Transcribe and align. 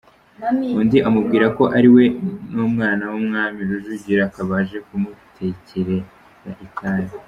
Undi 0.79 0.97
amubwira 1.07 1.45
ko 1.57 1.63
ari 1.77 1.87
kumwe 1.89 2.05
n'umwana 2.53 3.03
w'umwami 3.11 3.59
Rujugira, 3.69 4.21
akaba 4.29 4.53
aje 4.61 4.77
kumutekerera 4.87 6.51
itabi. 6.67 7.07